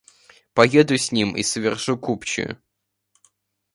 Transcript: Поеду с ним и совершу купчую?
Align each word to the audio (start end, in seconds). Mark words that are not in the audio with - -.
Поеду 0.55 0.97
с 0.97 1.11
ним 1.11 1.35
и 1.35 1.43
совершу 1.43 1.95
купчую? 1.95 2.59